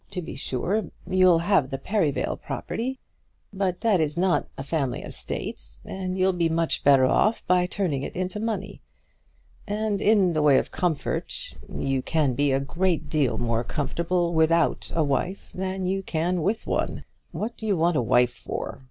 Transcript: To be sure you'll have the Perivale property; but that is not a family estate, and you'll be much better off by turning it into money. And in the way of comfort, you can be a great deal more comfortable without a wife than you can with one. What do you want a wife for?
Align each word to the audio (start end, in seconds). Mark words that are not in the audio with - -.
To 0.09 0.19
be 0.23 0.35
sure 0.35 0.81
you'll 1.07 1.37
have 1.37 1.69
the 1.69 1.77
Perivale 1.77 2.35
property; 2.35 2.97
but 3.53 3.81
that 3.81 3.99
is 4.01 4.17
not 4.17 4.47
a 4.57 4.63
family 4.63 5.03
estate, 5.03 5.63
and 5.85 6.17
you'll 6.17 6.33
be 6.33 6.49
much 6.49 6.83
better 6.83 7.05
off 7.05 7.45
by 7.45 7.67
turning 7.67 8.01
it 8.01 8.15
into 8.15 8.39
money. 8.39 8.81
And 9.67 10.01
in 10.01 10.33
the 10.33 10.41
way 10.41 10.57
of 10.57 10.71
comfort, 10.71 11.53
you 11.71 12.01
can 12.01 12.33
be 12.33 12.51
a 12.51 12.59
great 12.59 13.11
deal 13.11 13.37
more 13.37 13.63
comfortable 13.63 14.33
without 14.33 14.91
a 14.95 15.03
wife 15.03 15.51
than 15.53 15.85
you 15.85 16.01
can 16.01 16.41
with 16.41 16.65
one. 16.65 17.05
What 17.31 17.55
do 17.55 17.67
you 17.67 17.77
want 17.77 17.95
a 17.95 18.01
wife 18.01 18.33
for? 18.33 18.79